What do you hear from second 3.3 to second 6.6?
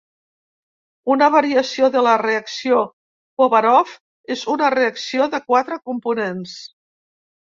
Povarov és una reacció de quatre components.